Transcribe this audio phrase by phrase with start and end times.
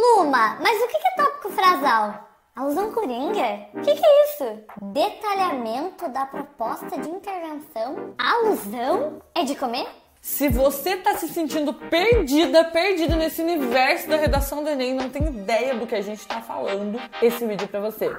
[0.00, 2.26] Luma, mas o que é tópico frasal?
[2.56, 3.68] Alusão coringa?
[3.74, 4.64] O que, que, é isso?
[4.80, 8.14] Detalhamento da proposta de intervenção?
[8.16, 9.20] Alusão?
[9.34, 9.86] É de comer?
[10.22, 15.26] Se você tá se sentindo perdida, perdida nesse universo da redação do Enem, não tem
[15.26, 18.10] ideia do que a gente tá falando, esse vídeo é pra você.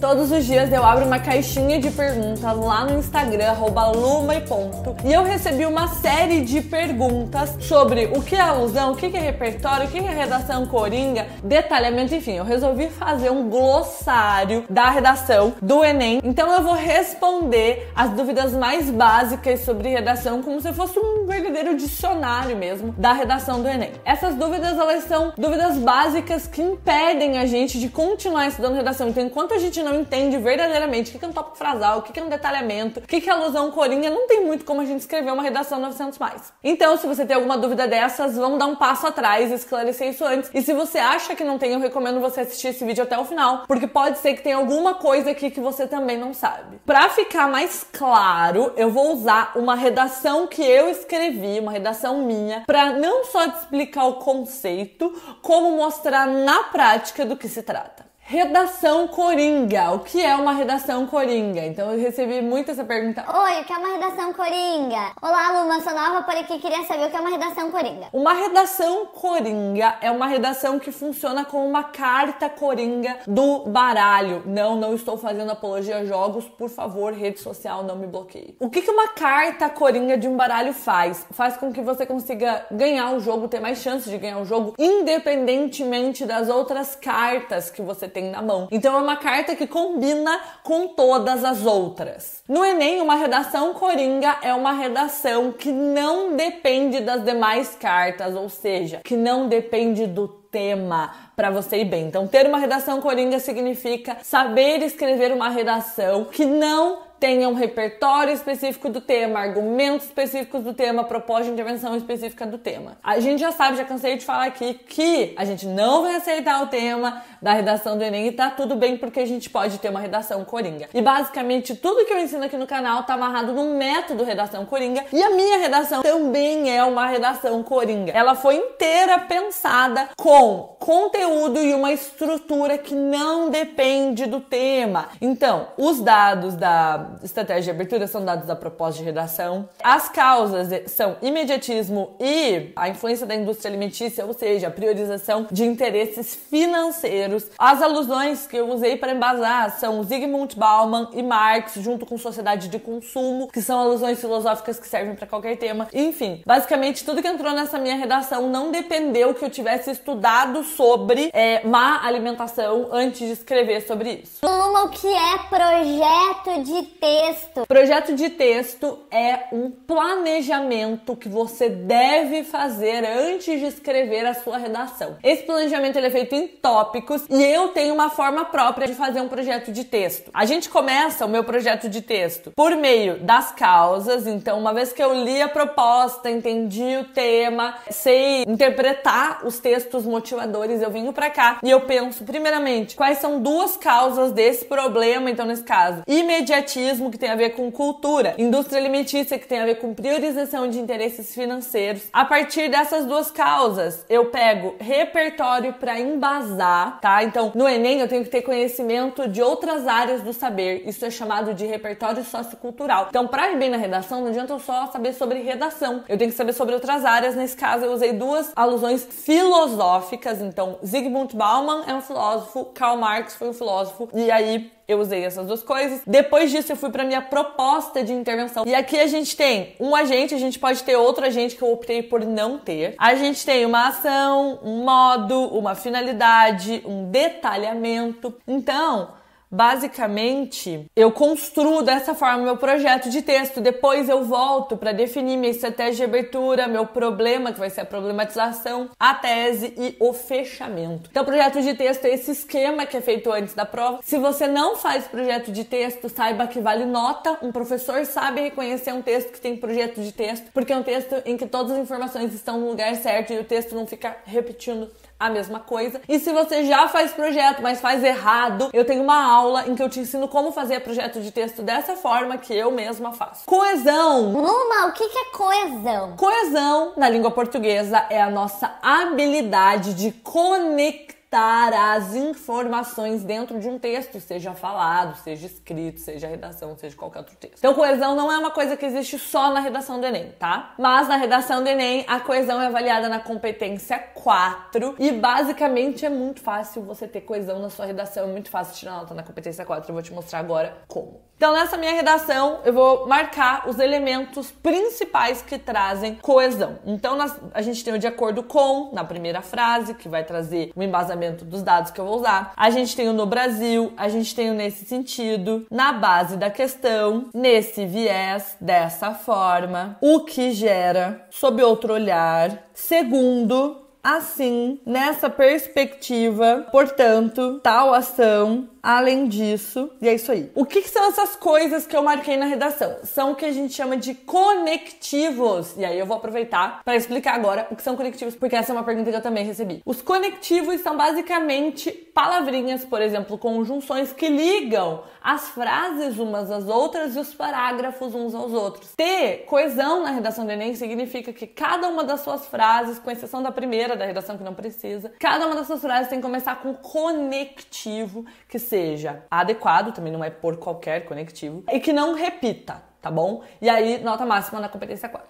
[0.00, 3.52] Todos os dias eu abro uma caixinha de perguntas lá no Instagram,
[3.94, 4.96] luma e ponto.
[5.04, 9.20] E eu recebi uma série de perguntas sobre o que é alusão, o que é
[9.20, 12.32] repertório, o que é redação coringa, detalhamento, enfim.
[12.32, 16.22] Eu resolvi fazer um glossário da redação do Enem.
[16.24, 21.76] Então eu vou responder as dúvidas mais básicas sobre redação como se fosse um verdadeiro
[21.76, 23.92] dicionário mesmo da redação do Enem.
[24.02, 29.10] Essas dúvidas, elas são dúvidas básicas que impedem a gente de continuar estudando redação.
[29.10, 32.02] Então enquanto a gente não não entende verdadeiramente o que é um tópico frasal, o
[32.02, 35.00] que é um detalhamento, o que é alusão corinha, não tem muito como a gente
[35.00, 36.52] escrever uma redação 900 mais.
[36.62, 40.24] Então, se você tem alguma dúvida dessas, vamos dar um passo atrás e esclarecer isso
[40.24, 40.50] antes.
[40.54, 43.24] E se você acha que não tem, eu recomendo você assistir esse vídeo até o
[43.24, 46.80] final, porque pode ser que tenha alguma coisa aqui que você também não sabe.
[46.86, 52.64] Para ficar mais claro, eu vou usar uma redação que eu escrevi, uma redação minha,
[52.66, 55.10] para não só te explicar o conceito,
[55.42, 58.09] como mostrar na prática do que se trata.
[58.30, 59.90] Redação coringa.
[59.90, 61.66] O que é uma redação coringa?
[61.66, 63.24] Então eu recebi muito essa pergunta.
[63.28, 65.10] Oi, o que é uma redação coringa?
[65.20, 68.06] Olá, Luma, sou nova por aqui, queria saber o que é uma redação coringa.
[68.12, 74.44] Uma redação coringa é uma redação que funciona como uma carta coringa do baralho.
[74.46, 78.54] Não, não estou fazendo apologia a jogos, por favor, rede social, não me bloqueie.
[78.60, 81.26] O que, que uma carta coringa de um baralho faz?
[81.32, 84.76] Faz com que você consiga ganhar o jogo, ter mais chances de ganhar o jogo,
[84.78, 88.68] independentemente das outras cartas que você tem tem na mão.
[88.70, 92.42] Então é uma carta que combina com todas as outras.
[92.46, 98.48] No Enem, uma redação coringa é uma redação que não depende das demais cartas, ou
[98.48, 102.06] seja, que não depende do tema para você ir bem.
[102.06, 108.32] Então, ter uma redação coringa significa saber escrever uma redação que não tenha um repertório
[108.32, 112.96] específico do tema, argumentos específicos do tema, proposta de intervenção específica do tema.
[113.04, 116.62] A gente já sabe, já cansei de falar aqui que a gente não vai aceitar
[116.62, 119.90] o tema da redação do Enem e tá tudo bem porque a gente pode ter
[119.90, 120.88] uma redação coringa.
[120.94, 125.04] E basicamente tudo que eu ensino aqui no canal tá amarrado no método redação coringa
[125.12, 128.12] e a minha redação também é uma redação coringa.
[128.12, 135.08] Ela foi inteira pensada com conteúdo e uma estrutura que não depende do tema.
[135.20, 139.68] Então, os dados da estratégia de abertura são dados da proposta de redação.
[139.82, 145.64] As causas são imediatismo e a influência da indústria alimentícia, ou seja, a priorização de
[145.64, 147.46] interesses financeiros.
[147.58, 152.68] As alusões que eu usei para embasar são Zygmunt Bauman e Marx, junto com sociedade
[152.68, 155.88] de consumo, que são alusões filosóficas que servem para qualquer tema.
[155.92, 161.30] Enfim, basicamente tudo que entrou nessa minha redação não dependeu que eu tivesse estudado sobre
[161.32, 164.44] é, má alimentação antes de escrever sobre isso.
[164.44, 167.66] Luma, o que é projeto de texto.
[167.66, 174.58] Projeto de texto é um planejamento que você deve fazer antes de escrever a sua
[174.58, 175.16] redação.
[175.22, 179.20] Esse planejamento ele é feito em tópicos e eu tenho uma forma própria de fazer
[179.20, 180.30] um projeto de texto.
[180.34, 184.92] A gente começa o meu projeto de texto por meio das causas, então uma vez
[184.92, 191.12] que eu li a proposta, entendi o tema, sei interpretar os textos motivadores, eu venho
[191.12, 196.02] para cá e eu penso primeiramente quais são duas causas desse problema, então nesse caso,
[196.06, 200.68] imediatismo que tem a ver com cultura, indústria alimentícia, que tem a ver com priorização
[200.68, 202.08] de interesses financeiros.
[202.12, 207.22] A partir dessas duas causas, eu pego repertório para embasar, tá?
[207.22, 210.82] Então, no Enem eu tenho que ter conhecimento de outras áreas do saber.
[210.86, 213.06] Isso é chamado de repertório sociocultural.
[213.10, 216.02] Então, para ir bem na redação, não adianta eu só saber sobre redação.
[216.08, 217.36] Eu tenho que saber sobre outras áreas.
[217.36, 220.40] Nesse caso, eu usei duas alusões filosóficas.
[220.40, 224.08] Então, Zygmunt Bauman é um filósofo, Karl Marx foi um filósofo.
[224.14, 226.00] E aí eu usei essas duas coisas.
[226.06, 228.64] Depois disso, eu fui para minha proposta de intervenção.
[228.66, 231.72] E aqui a gente tem um agente, a gente pode ter outro agente que eu
[231.72, 232.94] optei por não ter.
[232.98, 238.34] A gente tem uma ação, um modo, uma finalidade, um detalhamento.
[238.46, 239.19] Então,
[239.50, 243.60] Basicamente, eu construo dessa forma meu projeto de texto.
[243.60, 247.84] Depois eu volto para definir minha estratégia de abertura, meu problema, que vai ser a
[247.84, 251.10] problematização, a tese e o fechamento.
[251.10, 253.98] Então, projeto de texto é esse esquema que é feito antes da prova.
[254.04, 257.36] Se você não faz projeto de texto, saiba que vale nota.
[257.42, 261.16] Um professor sabe reconhecer um texto que tem projeto de texto, porque é um texto
[261.26, 264.88] em que todas as informações estão no lugar certo e o texto não fica repetindo
[265.20, 266.00] a mesma coisa.
[266.08, 269.82] E se você já faz projeto, mas faz errado, eu tenho uma aula em que
[269.82, 273.44] eu te ensino como fazer projeto de texto dessa forma que eu mesma faço.
[273.44, 274.32] Coesão.
[274.32, 276.16] Luma, o que é coesão?
[276.16, 283.78] Coesão, na língua portuguesa, é a nossa habilidade de conectar as informações dentro de um
[283.78, 287.58] texto, seja falado, seja escrito, seja redação, seja qualquer outro texto.
[287.58, 290.74] Então, coesão não é uma coisa que existe só na redação do Enem, tá?
[290.78, 296.10] Mas na redação do Enem, a coesão é avaliada na competência 4 e basicamente é
[296.10, 299.64] muito fácil você ter coesão na sua redação, é muito fácil tirar nota na competência
[299.64, 299.88] 4.
[299.88, 301.29] Eu vou te mostrar agora como.
[301.40, 306.78] Então, nessa minha redação, eu vou marcar os elementos principais que trazem coesão.
[306.84, 307.16] Então,
[307.54, 311.42] a gente tem o de acordo com, na primeira frase, que vai trazer o embasamento
[311.42, 312.52] dos dados que eu vou usar.
[312.54, 316.50] A gente tem o no Brasil, a gente tem o nesse sentido, na base da
[316.50, 322.68] questão, nesse viés, dessa forma, o que gera, sob outro olhar.
[322.74, 330.50] Segundo, assim, nessa perspectiva, portanto, tal ação Além disso, e é isso aí.
[330.54, 332.96] O que, que, são essas coisas que eu marquei na redação?
[333.04, 335.76] São o que a gente chama de conectivos.
[335.76, 338.74] E aí eu vou aproveitar para explicar agora o que são conectivos, porque essa é
[338.74, 339.82] uma pergunta que eu também recebi.
[339.84, 347.14] Os conectivos são basicamente palavrinhas, por exemplo, conjunções que ligam as frases umas às outras
[347.14, 348.94] e os parágrafos uns aos outros.
[348.96, 353.42] Ter coesão na redação do Enem significa que cada uma das suas frases, com exceção
[353.42, 356.56] da primeira, da redação que não precisa, cada uma das suas frases tem que começar
[356.56, 362.80] com conectivo, que seja adequado, também não é por qualquer conectivo, e que não repita,
[363.02, 363.42] tá bom?
[363.60, 365.28] E aí, nota máxima na competência 4.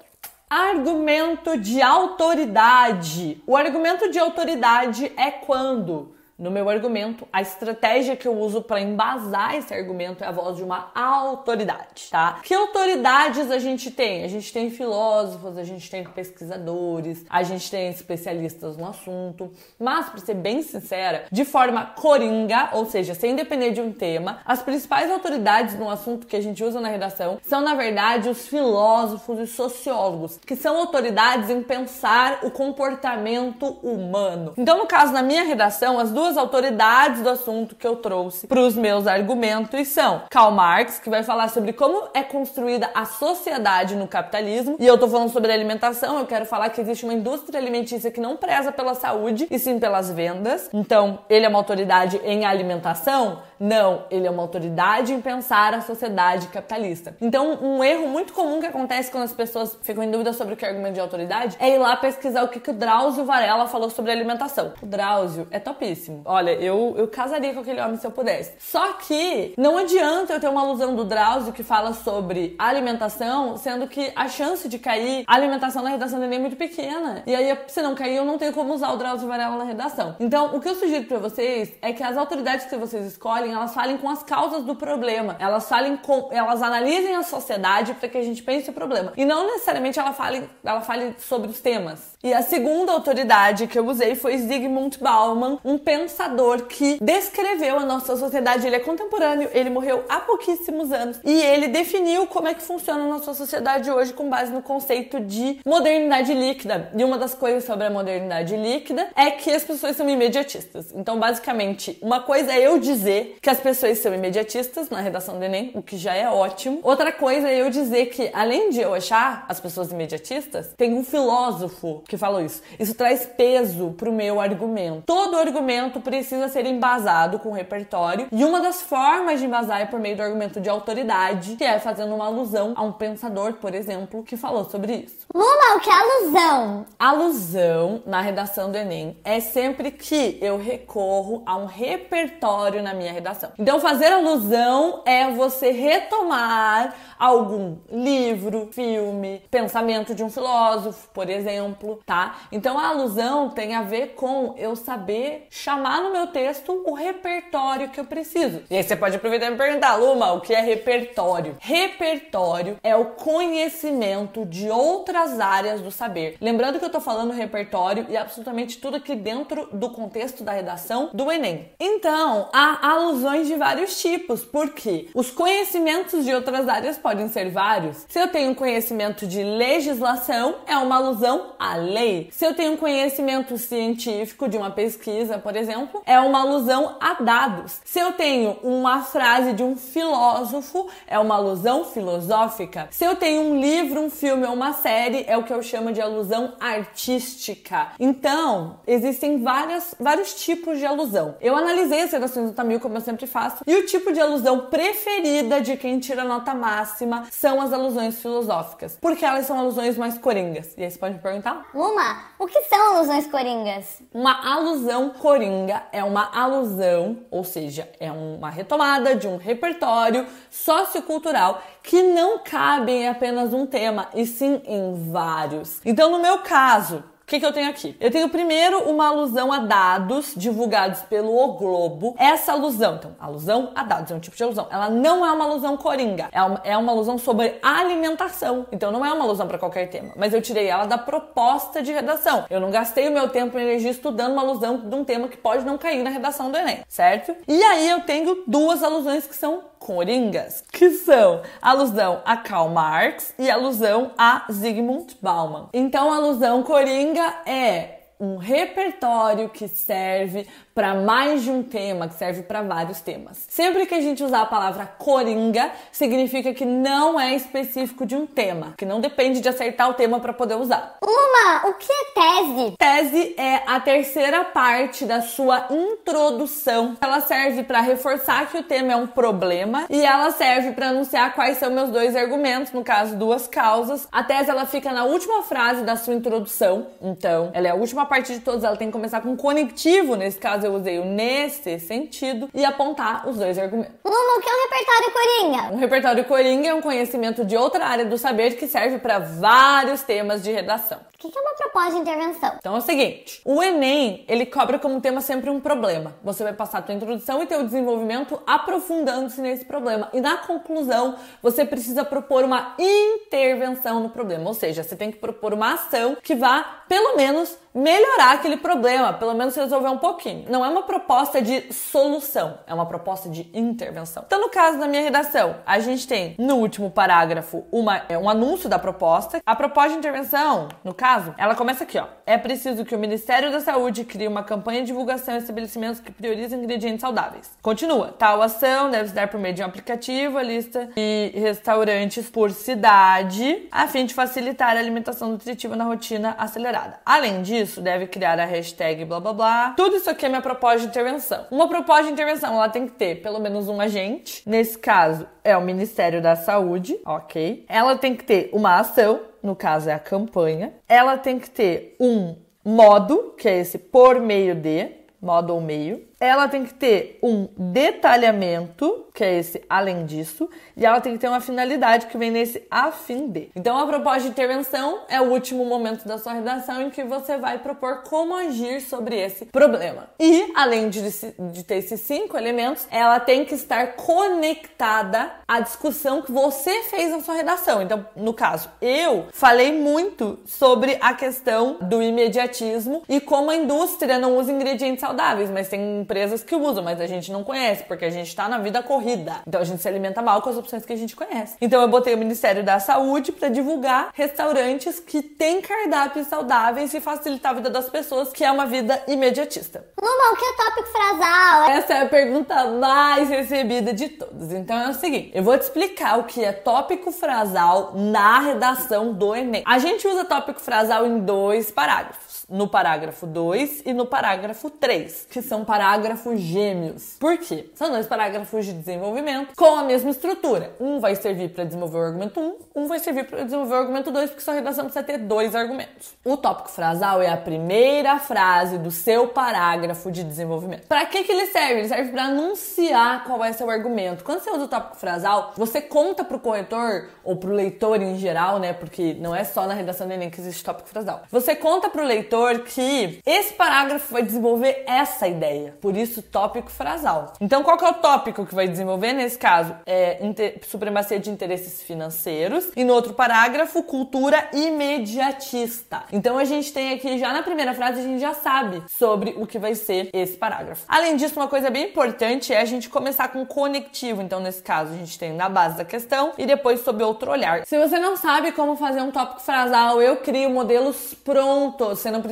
[0.49, 3.43] Argumento de autoridade.
[3.47, 8.81] O argumento de autoridade é quando no meu argumento, a estratégia que eu uso para
[8.81, 12.41] embasar esse argumento é a voz de uma autoridade, tá?
[12.43, 14.25] Que autoridades a gente tem?
[14.25, 20.09] A gente tem filósofos, a gente tem pesquisadores, a gente tem especialistas no assunto, mas
[20.09, 24.63] para ser bem sincera, de forma coringa, ou seja, sem depender de um tema, as
[24.63, 29.39] principais autoridades no assunto que a gente usa na redação são na verdade os filósofos
[29.41, 34.55] e sociólogos, que são autoridades em pensar o comportamento humano.
[34.57, 38.47] Então, no caso na minha redação, as duas duas autoridades do assunto que eu trouxe
[38.47, 43.05] para os meus argumentos são Karl Marx, que vai falar sobre como é construída a
[43.05, 47.15] sociedade no capitalismo, e eu tô falando sobre alimentação, eu quero falar que existe uma
[47.15, 50.71] indústria alimentícia que não preza pela saúde e sim pelas vendas.
[50.73, 53.43] Então, ele é uma autoridade em alimentação?
[53.61, 57.15] Não, ele é uma autoridade em pensar a sociedade capitalista.
[57.21, 60.57] Então, um erro muito comum que acontece quando as pessoas ficam em dúvida sobre o
[60.57, 63.69] que é argumento de autoridade é ir lá pesquisar o que, que o Drauzio Varela
[63.69, 64.73] falou sobre alimentação.
[64.81, 66.23] O Drauzio é topíssimo.
[66.25, 68.55] Olha, eu, eu casaria com aquele homem se eu pudesse.
[68.59, 73.87] Só que não adianta eu ter uma alusão do Drauzio que fala sobre alimentação, sendo
[73.87, 77.23] que a chance de cair alimentação na redação do Enem é muito pequena.
[77.27, 80.17] E aí, se não cair, eu não tenho como usar o Drauzio Varela na redação.
[80.19, 83.75] Então, o que eu sugiro para vocês é que as autoridades que vocês escolhem, elas
[83.75, 85.37] falem com as causas do problema.
[85.38, 89.12] Elas falem com, elas analisem a sociedade para que a gente pense o problema.
[89.17, 92.11] E não necessariamente ela fale, ela fale sobre os temas.
[92.23, 97.87] E a segunda autoridade que eu usei foi Zygmunt Bauman, um pensador que descreveu a
[97.87, 98.67] nossa sociedade.
[98.67, 103.05] Ele é contemporâneo, ele morreu há pouquíssimos anos e ele definiu como é que funciona
[103.05, 106.91] a nossa sociedade hoje com base no conceito de modernidade líquida.
[106.94, 110.93] E uma das coisas sobre a modernidade líquida é que as pessoas são imediatistas.
[110.94, 115.45] Então, basicamente, uma coisa é eu dizer que as pessoas são imediatistas na redação do
[115.45, 116.81] Enem, o que já é ótimo.
[116.83, 121.03] Outra coisa é eu dizer que, além de eu achar as pessoas imediatistas, tem um
[121.03, 122.63] filósofo que falou isso.
[122.79, 125.05] Isso traz peso pro meu argumento.
[125.06, 129.99] Todo argumento precisa ser embasado com repertório e uma das formas de embasar é por
[129.99, 134.23] meio do argumento de autoridade, que é fazendo uma alusão a um pensador, por exemplo,
[134.23, 135.27] que falou sobre isso.
[135.35, 136.87] Luma, o que é alusão?
[136.99, 143.13] Alusão na redação do Enem é sempre que eu recorro a um repertório na minha
[143.13, 143.30] redação.
[143.58, 152.01] Então, fazer alusão é você retomar algum livro, filme, pensamento de um filósofo, por exemplo,
[152.06, 152.39] tá?
[152.51, 157.91] Então a alusão tem a ver com eu saber chamar no meu texto o repertório
[157.91, 158.63] que eu preciso.
[158.70, 161.56] E aí você pode aproveitar e me perguntar, Luma, o que é repertório?
[161.60, 166.39] Repertório é o conhecimento de outras áreas do saber.
[166.41, 171.10] Lembrando que eu tô falando repertório e absolutamente tudo aqui dentro do contexto da redação
[171.13, 171.70] do Enem.
[171.79, 177.50] Então, a alusão alusões de vários tipos, porque os conhecimentos de outras áreas podem ser
[177.50, 178.06] vários.
[178.08, 182.29] Se eu tenho conhecimento de legislação, é uma alusão à lei.
[182.32, 187.81] Se eu tenho conhecimento científico de uma pesquisa, por exemplo, é uma alusão a dados.
[187.84, 192.89] Se eu tenho uma frase de um filósofo, é uma alusão filosófica.
[192.91, 195.93] Se eu tenho um livro, um filme ou uma série, é o que eu chamo
[195.93, 197.89] de alusão artística.
[197.98, 201.34] Então, existem várias, vários tipos de alusão.
[201.41, 204.67] Eu analisei as redações do Tamil, como eu sempre faço, e o tipo de alusão
[204.67, 210.17] preferida de quem tira nota máxima são as alusões filosóficas, porque elas são alusões mais
[210.17, 210.74] coringas.
[210.76, 211.67] E aí você pode me perguntar?
[211.74, 214.00] Uma, o que são alusões coringas?
[214.14, 221.62] Uma alusão coringa é uma alusão, ou seja, é uma retomada de um repertório sociocultural
[221.82, 225.81] que não cabe em apenas um tema, e sim em vários.
[225.84, 227.96] Então, no meu caso, que, que eu tenho aqui?
[228.01, 232.17] Eu tenho primeiro uma alusão a dados divulgados pelo O Globo.
[232.19, 234.67] Essa alusão, então, alusão a dados é um tipo de alusão.
[234.69, 238.67] Ela não é uma alusão coringa, é uma, é uma alusão sobre alimentação.
[238.72, 241.93] Então não é uma alusão para qualquer tema, mas eu tirei ela da proposta de
[241.93, 242.46] redação.
[242.51, 245.37] Eu não gastei o meu tempo e energia estudando uma alusão de um tema que
[245.37, 247.37] pode não cair na redação do Enem, certo?
[247.46, 253.34] E aí eu tenho duas alusões que são coringas, que são alusão a Karl Marx
[253.39, 255.70] e alusão a Zygmunt Bauman.
[255.72, 260.46] Então, a alusão coringa é um repertório que serve
[260.81, 263.44] para mais de um tema, que serve para vários temas.
[263.51, 268.27] Sempre que a gente usar a palavra coringa, significa que não é específico de um
[268.27, 270.96] tema, que não depende de acertar o tema para poder usar.
[271.03, 272.77] Uma, o que é tese?
[272.79, 276.96] Tese é a terceira parte da sua introdução.
[276.99, 281.34] Ela serve para reforçar que o tema é um problema e ela serve para anunciar
[281.34, 284.08] quais são meus dois argumentos, no caso, duas causas.
[284.10, 288.06] A tese ela fica na última frase da sua introdução, então ela é a última
[288.06, 292.48] parte de todas, ela tem que começar com conectivo, nesse caso eu usei nesse sentido,
[292.55, 293.94] e apontar os dois argumentos.
[294.05, 295.74] Luma, o que é um repertório coringa?
[295.74, 300.03] Um repertório coringa é um conhecimento de outra área do saber que serve para vários
[300.03, 300.98] temas de redação.
[301.22, 302.55] O que é uma proposta de intervenção?
[302.58, 306.15] Então é o seguinte, o Enem, ele cobra como tema sempre um problema.
[306.24, 310.08] Você vai passar a tua introdução e teu desenvolvimento aprofundando-se nesse problema.
[310.15, 314.48] E na conclusão, você precisa propor uma intervenção no problema.
[314.48, 319.12] Ou seja, você tem que propor uma ação que vá, pelo menos, melhorar aquele problema,
[319.12, 320.44] pelo menos resolver um pouquinho.
[320.48, 324.24] Não é uma proposta de solução, é uma proposta de intervenção.
[324.27, 328.29] Então, no caso da minha redação, a gente tem no último parágrafo uma, é, um
[328.29, 329.41] anúncio da proposta.
[329.46, 332.06] A proposta de intervenção, no caso, ela começa aqui, ó.
[332.27, 336.10] É preciso que o Ministério da Saúde crie uma campanha de divulgação em estabelecimentos que
[336.10, 337.50] priorizem ingredientes saudáveis.
[337.62, 338.15] Continua.
[338.19, 342.50] Tal ação deve se dar por meio de um aplicativo, a lista de restaurantes por
[342.50, 347.00] cidade, a fim de facilitar a alimentação nutritiva na rotina acelerada.
[347.05, 349.74] Além disso, disso, deve criar a hashtag blá blá blá.
[349.76, 351.46] Tudo isso aqui é minha proposta de intervenção.
[351.50, 354.43] Uma proposta de intervenção, ela tem que ter pelo menos um agente.
[354.46, 357.64] Nesse caso, é o Ministério da Saúde, ok?
[357.69, 360.72] Ela tem que ter uma ação, no caso é a campanha.
[360.88, 364.88] Ela tem que ter um modo, que é esse por meio de,
[365.20, 370.84] modo ou meio ela tem que ter um detalhamento, que é esse além disso, e
[370.84, 373.50] ela tem que ter uma finalidade que vem nesse a fim de.
[373.56, 377.39] Então a proposta de intervenção é o último momento da sua redação em que você
[377.39, 380.10] vai propor como agir sobre esse problema.
[380.20, 386.20] E além de, de ter esses cinco elementos, ela tem que estar conectada à discussão
[386.20, 387.81] que você fez na sua redação.
[387.81, 394.19] Então, no caso, eu falei muito sobre a questão do imediatismo e como a indústria
[394.19, 398.05] não usa ingredientes saudáveis, mas tem empresas que usam, mas a gente não conhece, porque
[398.05, 399.36] a gente tá na vida corrida.
[399.46, 401.55] Então a gente se alimenta mal com as opções que a gente conhece.
[401.60, 407.00] Então eu botei o Ministério da Saúde para divulgar restaurantes que têm cardápios saudáveis e
[407.00, 409.84] facilitar a vida das pessoas, que é uma vida imediatista.
[410.02, 411.70] Luma, o que é tópico frasal?
[411.70, 414.52] Essa é a pergunta mais recebida de todos.
[414.52, 419.12] Então é o seguinte, eu vou te explicar o que é tópico frasal na redação
[419.12, 419.62] do Enem.
[419.64, 425.29] A gente usa tópico frasal em dois parágrafos no parágrafo 2 e no parágrafo 3,
[425.31, 427.17] que são parágrafos gêmeos.
[427.19, 427.71] Por quê?
[427.75, 430.75] São dois parágrafos de desenvolvimento com a mesma estrutura.
[430.81, 434.11] Um vai servir para desenvolver o argumento 1, um, vai servir para desenvolver o argumento
[434.11, 436.15] 2, porque sua redação precisa ter dois argumentos.
[436.25, 440.87] O tópico frasal é a primeira frase do seu parágrafo de desenvolvimento.
[440.89, 441.81] Para que, que ele serve?
[441.81, 444.25] Ele serve para anunciar qual é seu argumento.
[444.25, 448.03] Quando você usa o tópico frasal, você conta para o corretor ou para o leitor
[448.03, 448.73] em geral, né?
[448.73, 451.23] Porque não é só na redação do Enem que existe tópico frasal.
[451.31, 455.77] Você conta para o leitor que esse parágrafo vai desenvolver essa ideia.
[455.81, 457.32] Por isso, tópico frasal.
[457.41, 459.75] Então, qual que é o tópico que vai desenvolver nesse caso?
[459.87, 460.19] É
[460.67, 462.69] supremacia de interesses financeiros.
[462.77, 466.05] E no outro parágrafo, cultura imediatista.
[466.13, 469.47] Então, a gente tem aqui, já na primeira frase, a gente já sabe sobre o
[469.47, 470.85] que vai ser esse parágrafo.
[470.89, 474.23] Além disso, uma coisa bem importante é a gente começar com conectivo.
[474.23, 477.67] Então, nesse caso, a gente tem na base da questão e depois sob outro olhar.
[477.67, 481.99] Se você não sabe como fazer um tópico frasal, eu crio modelos prontos.
[481.99, 482.30] Você não precisa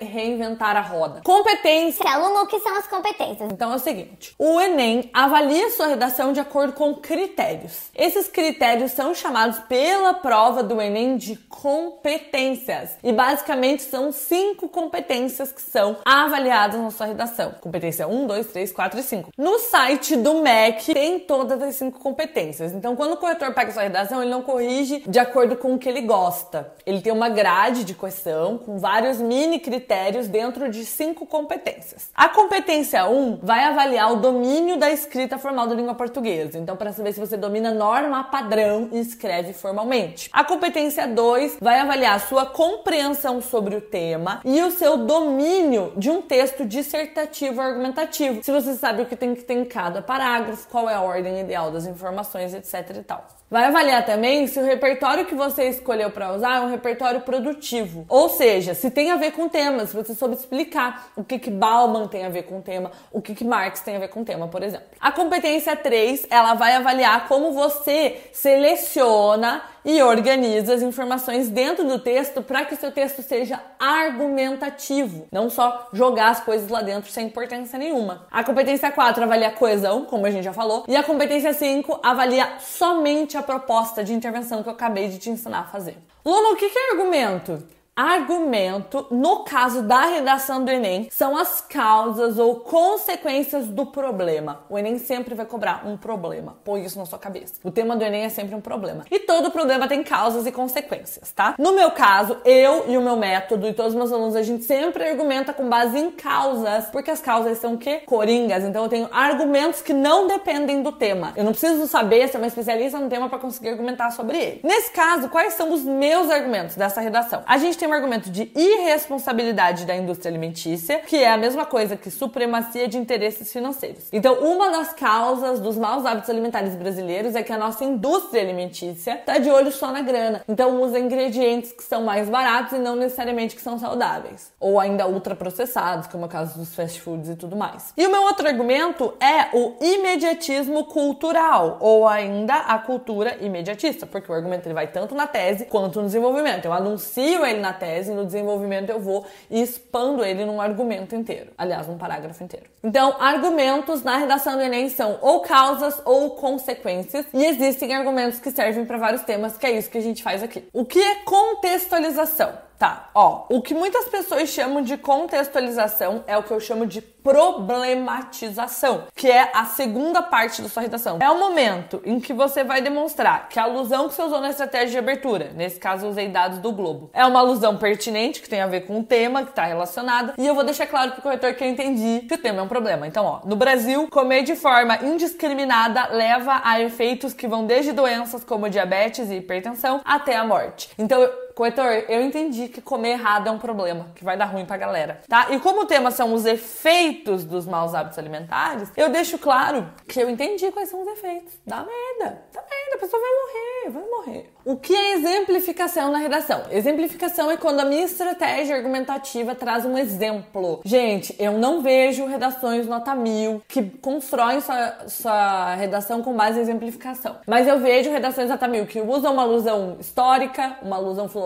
[0.00, 1.20] reinventar a roda.
[1.24, 2.04] Competência.
[2.08, 3.50] Aluno, o que são as competências?
[3.52, 7.90] Então é o seguinte: o Enem avalia sua redação de acordo com critérios.
[7.94, 12.98] Esses critérios são chamados pela prova do Enem de competências.
[13.02, 17.54] E basicamente são cinco competências que são avaliadas na sua redação.
[17.60, 19.30] Competência 1, 2, 3, 4 e 5.
[19.36, 22.72] No site do MEC tem todas as cinco competências.
[22.72, 25.88] Então, quando o corretor pega sua redação, ele não corrige de acordo com o que
[25.88, 26.72] ele gosta.
[26.84, 32.08] Ele tem uma grade de correção com vários mini critérios dentro de cinco competências.
[32.14, 36.56] A competência 1 vai avaliar o domínio da escrita formal da língua portuguesa.
[36.56, 40.30] Então, para saber se você domina norma padrão e escreve formalmente.
[40.32, 45.92] A competência 2 vai avaliar a sua compreensão sobre o tema e o seu domínio
[45.96, 48.40] de um texto dissertativo argumentativo.
[48.42, 51.40] Se você sabe o que tem que ter em cada parágrafo, qual é a ordem
[51.40, 53.26] ideal das informações, etc e tal.
[53.54, 58.04] Vai avaliar também se o repertório que você escolheu para usar é um repertório produtivo.
[58.08, 61.38] Ou seja, se tem a ver com o tema, se você soube explicar o que,
[61.38, 64.08] que Bauman tem a ver com o tema, o que, que Marx tem a ver
[64.08, 64.88] com o tema, por exemplo.
[65.00, 71.98] A competência 3, ela vai avaliar como você seleciona e organiza as informações dentro do
[71.98, 77.10] texto para que o seu texto seja argumentativo, não só jogar as coisas lá dentro
[77.10, 78.26] sem importância nenhuma.
[78.30, 82.00] A competência 4 avalia a coesão, como a gente já falou, e a competência 5
[82.02, 85.96] avalia somente a proposta de intervenção que eu acabei de te ensinar a fazer.
[86.24, 87.62] Luna, o que é argumento?
[87.96, 94.62] Argumento, no caso da redação do Enem, são as causas ou consequências do problema.
[94.68, 96.56] O Enem sempre vai cobrar um problema.
[96.64, 97.54] Põe isso na sua cabeça.
[97.62, 99.04] O tema do Enem é sempre um problema.
[99.10, 101.54] E todo problema tem causas e consequências, tá?
[101.58, 104.64] No meu caso, eu e o meu método e todos os meus alunos, a gente
[104.64, 108.02] sempre argumenta com base em causas, porque as causas são o quê?
[108.06, 108.64] Coringas.
[108.64, 111.32] Então eu tenho argumentos que não dependem do tema.
[111.36, 114.60] Eu não preciso saber ser uma especialista no tema para conseguir argumentar sobre ele.
[114.64, 117.42] Nesse caso, quais são os meus argumentos dessa redação?
[117.46, 121.96] A gente tem um argumento de irresponsabilidade da indústria alimentícia, que é a mesma coisa
[121.96, 124.08] que supremacia de interesses financeiros.
[124.12, 129.14] Então, uma das causas dos maus hábitos alimentares brasileiros é que a nossa indústria alimentícia
[129.14, 130.42] está de olho só na grana.
[130.48, 134.52] Então, usa ingredientes que são mais baratos e não necessariamente que são saudáveis.
[134.58, 137.92] Ou ainda ultraprocessados, como é o caso dos fast foods e tudo mais.
[137.96, 144.30] E o meu outro argumento é o imediatismo cultural, ou ainda a cultura imediatista, porque
[144.30, 146.64] o argumento ele vai tanto na tese quanto no desenvolvimento.
[146.64, 151.50] Eu anuncio ele na tese, no desenvolvimento eu vou e expando ele num argumento inteiro.
[151.58, 152.66] Aliás, num parágrafo inteiro.
[152.82, 158.50] Então, argumentos na redação do Enem são ou causas ou consequências, e existem argumentos que
[158.50, 160.66] servem para vários temas, que é isso que a gente faz aqui.
[160.72, 162.52] O que é contextualização?
[162.78, 167.00] Tá, ó, o que muitas pessoas chamam de contextualização é o que eu chamo de
[167.00, 171.18] problematização, que é a segunda parte da sua redação.
[171.22, 174.50] É o momento em que você vai demonstrar que a alusão que você usou na
[174.50, 178.48] estratégia de abertura, nesse caso eu usei dados do Globo, é uma alusão pertinente, que
[178.48, 181.22] tem a ver com o tema, que está relacionada, e eu vou deixar claro pro
[181.22, 183.06] corretor que eu entendi que o tema é um problema.
[183.06, 188.44] Então, ó, no Brasil, comer de forma indiscriminada leva a efeitos que vão desde doenças
[188.44, 190.90] como diabetes e hipertensão até a morte.
[190.98, 194.76] Então, corretor, eu entendi que comer errado é um problema, que vai dar ruim pra
[194.76, 195.48] galera, tá?
[195.50, 200.20] E como o tema são os efeitos dos maus hábitos alimentares, eu deixo claro que
[200.20, 201.54] eu entendi quais são os efeitos.
[201.66, 204.50] Dá merda, dá merda, a pessoa vai morrer, vai morrer.
[204.64, 206.62] O que é exemplificação na redação?
[206.70, 210.80] Exemplificação é quando a minha estratégia argumentativa traz um exemplo.
[210.84, 216.62] Gente, eu não vejo redações nota mil que constroem sua, sua redação com base em
[216.62, 217.36] exemplificação.
[217.46, 221.43] Mas eu vejo redações nota mil que usam uma alusão histórica, uma alusão filosófica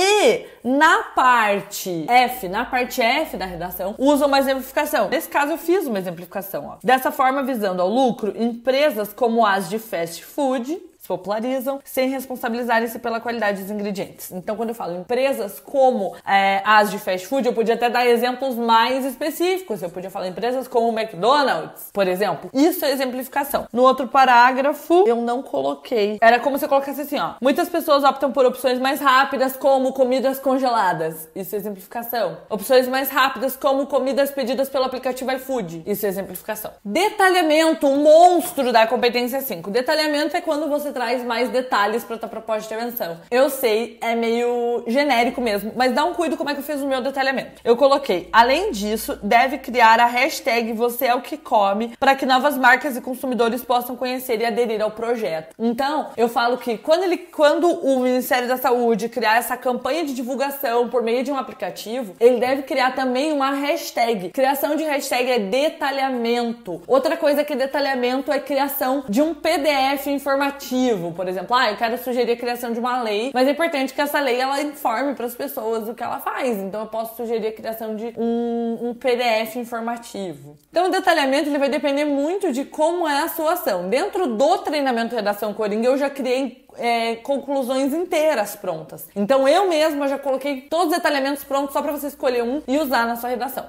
[0.00, 5.08] e na parte F, na parte F da redação, usa uma exemplificação.
[5.08, 6.66] Nesse caso, eu fiz uma exemplificação.
[6.66, 6.78] Ó.
[6.84, 13.18] Dessa forma, visando ao lucro, empresas como as de fast food popularizam sem responsabilizarem-se pela
[13.18, 14.30] qualidade dos ingredientes.
[14.30, 18.06] Então, quando eu falo empresas como é, as de fast food, eu podia até dar
[18.06, 19.82] exemplos mais específicos.
[19.82, 22.50] Eu podia falar empresas como o McDonald's, por exemplo.
[22.52, 23.66] Isso é exemplificação.
[23.72, 26.18] No outro parágrafo, eu não coloquei.
[26.20, 27.34] Era como se eu colocasse assim, ó.
[27.40, 31.28] Muitas pessoas optam por opções mais rápidas, como comidas congeladas.
[31.34, 32.36] Isso é exemplificação.
[32.50, 35.84] Opções mais rápidas, como comidas pedidas pelo aplicativo iFood.
[35.86, 36.72] Isso é exemplificação.
[36.84, 39.70] Detalhamento, o monstro da competência 5.
[39.70, 43.20] Detalhamento é quando você traz mais detalhes para tua proposta de intervenção.
[43.30, 46.82] Eu sei, é meio genérico mesmo, mas dá um cuido como é que eu fiz
[46.82, 47.62] o meu detalhamento.
[47.62, 52.26] Eu coloquei, além disso, deve criar a hashtag você é o que come para que
[52.26, 55.54] novas marcas e consumidores possam conhecer e aderir ao projeto.
[55.56, 60.12] Então, eu falo que quando ele quando o Ministério da Saúde criar essa campanha de
[60.12, 64.30] divulgação por meio de um aplicativo, ele deve criar também uma hashtag.
[64.30, 66.82] Criação de hashtag é detalhamento.
[66.88, 71.98] Outra coisa que detalhamento é criação de um PDF informativo, por exemplo, ah, eu quero
[71.98, 75.26] sugerir a criação de uma lei, mas é importante que essa lei ela informe para
[75.26, 76.58] as pessoas o que ela faz.
[76.58, 80.56] Então eu posso sugerir a criação de um, um PDF informativo.
[80.70, 83.88] Então o detalhamento ele vai depender muito de como é a sua ação.
[83.88, 89.06] Dentro do treinamento redação Coringa eu já criei é, conclusões inteiras prontas.
[89.14, 92.78] Então eu mesma já coloquei todos os detalhamentos prontos só para você escolher um e
[92.78, 93.66] usar na sua redação.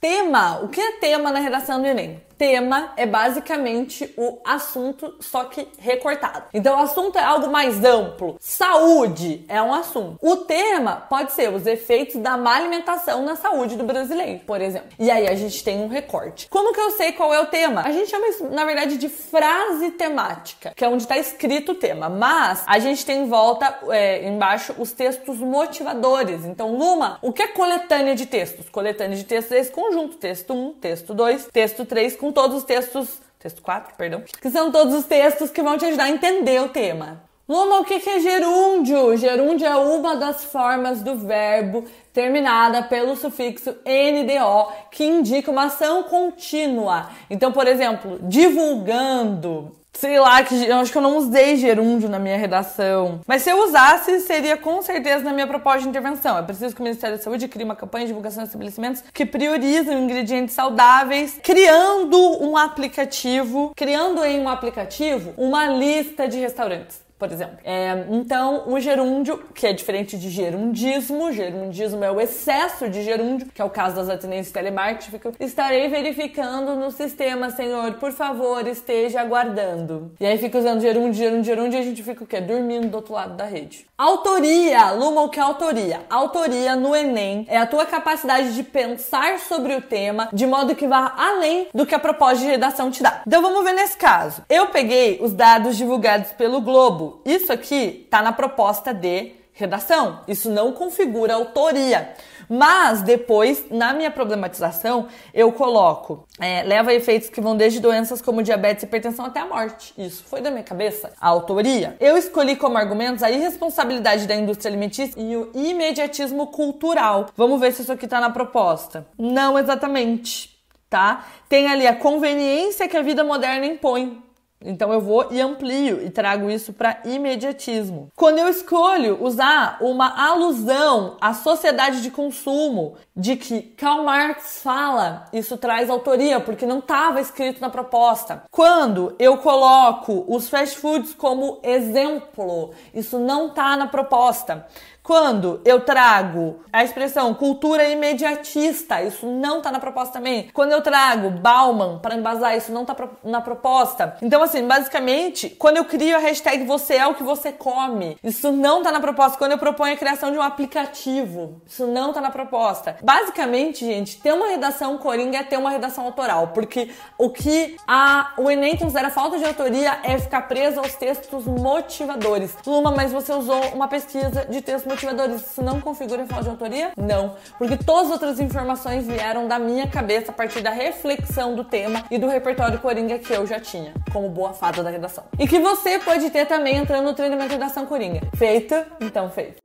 [0.00, 0.60] Tema.
[0.62, 2.29] O que é tema na redação do Enem?
[2.40, 6.44] Tema é basicamente o assunto, só que recortado.
[6.54, 8.38] Então, o assunto é algo mais amplo.
[8.40, 10.16] Saúde é um assunto.
[10.22, 14.88] O tema pode ser os efeitos da má alimentação na saúde do brasileiro, por exemplo.
[14.98, 16.48] E aí a gente tem um recorte.
[16.48, 17.82] Como que eu sei qual é o tema?
[17.82, 21.74] A gente chama isso, na verdade, de frase temática, que é onde está escrito o
[21.74, 22.08] tema.
[22.08, 26.46] Mas a gente tem em volta, é, embaixo, os textos motivadores.
[26.46, 28.70] Então, Luma, o que é coletânea de textos?
[28.70, 32.64] Coletânea de textos é esse conjunto: texto 1, texto 2, texto 3, com todos os
[32.64, 36.60] textos, texto 4, perdão, que são todos os textos que vão te ajudar a entender
[36.62, 37.22] o tema.
[37.50, 39.16] Luma, o que é gerúndio?
[39.16, 46.04] Gerúndio é uma das formas do verbo terminada pelo sufixo NDO, que indica uma ação
[46.04, 47.10] contínua.
[47.28, 52.18] Então, por exemplo, divulgando, sei lá, que eu acho que eu não usei gerúndio na
[52.18, 53.20] minha redação.
[53.26, 56.38] Mas se eu usasse, seria com certeza na minha proposta de intervenção.
[56.38, 59.26] É preciso que o Ministério da Saúde crie uma campanha de divulgação de estabelecimentos que
[59.26, 67.30] priorizam ingredientes saudáveis, criando um aplicativo, criando em um aplicativo uma lista de restaurantes por
[67.30, 67.58] exemplo.
[67.62, 73.48] É, então, o gerúndio, que é diferente de gerundismo, gerundismo é o excesso de gerúndio,
[73.54, 79.20] que é o caso das atendências telemarketing, estarei verificando no sistema, senhor, por favor, esteja
[79.20, 80.12] aguardando.
[80.18, 82.40] E aí fica usando gerúndio, gerúndio, gerúndio e a gente fica o quê?
[82.40, 83.86] Dormindo do outro lado da rede.
[83.98, 84.92] Autoria!
[84.92, 86.00] Luma, o que é autoria?
[86.08, 90.86] Autoria no Enem é a tua capacidade de pensar sobre o tema de modo que
[90.86, 93.22] vá além do que a proposta de redação te dá.
[93.26, 94.42] Então vamos ver nesse caso.
[94.48, 100.20] Eu peguei os dados divulgados pelo Globo isso aqui está na proposta de redação.
[100.26, 102.14] Isso não configura autoria.
[102.48, 108.42] Mas depois, na minha problematização, eu coloco, é, leva efeitos que vão desde doenças como
[108.42, 109.94] diabetes e hipertensão até a morte.
[109.96, 111.12] Isso foi da minha cabeça.
[111.20, 111.96] A autoria.
[112.00, 117.26] Eu escolhi como argumentos a irresponsabilidade da indústria alimentícia e o imediatismo cultural.
[117.36, 119.06] Vamos ver se isso aqui está na proposta.
[119.16, 121.24] Não exatamente, tá?
[121.48, 124.29] Tem ali a conveniência que a vida moderna impõe.
[124.62, 128.08] Então eu vou e amplio e trago isso para imediatismo.
[128.14, 135.24] Quando eu escolho usar uma alusão à sociedade de consumo de que Karl Marx fala,
[135.32, 138.42] isso traz autoria porque não estava escrito na proposta.
[138.50, 144.66] Quando eu coloco os fast foods como exemplo, isso não está na proposta.
[145.10, 150.48] Quando eu trago a expressão cultura imediatista, isso não tá na proposta também.
[150.54, 152.94] Quando eu trago Bauman para embasar, isso não tá
[153.24, 154.16] na proposta.
[154.22, 158.52] Então, assim, basicamente, quando eu crio a hashtag você é o que você come, isso
[158.52, 159.36] não tá na proposta.
[159.36, 162.96] Quando eu proponho a criação de um aplicativo, isso não tá na proposta.
[163.02, 168.30] Basicamente, gente, ter uma redação coringa é ter uma redação autoral, porque o que a,
[168.36, 172.56] o Enem considera falta de autoria é ficar preso aos textos motivadores.
[172.64, 174.99] Luma, mas você usou uma pesquisa de texto motivador
[175.36, 176.92] isso não configura falta de autoria?
[176.96, 181.64] Não, porque todas as outras informações vieram da minha cabeça a partir da reflexão do
[181.64, 185.24] tema e do repertório Coringa que eu já tinha, como boa fada da redação.
[185.38, 188.20] E que você pode ter também entrando no treinamento redação Coringa.
[188.36, 188.74] Feito?
[189.00, 189.59] Então feito.